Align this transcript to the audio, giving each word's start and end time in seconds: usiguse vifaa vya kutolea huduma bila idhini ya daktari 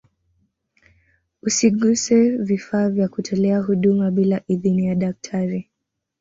usiguse 1.43 2.37
vifaa 2.37 2.89
vya 2.89 3.07
kutolea 3.09 3.59
huduma 3.61 4.11
bila 4.11 4.41
idhini 4.47 4.85
ya 4.85 4.95
daktari 4.95 5.69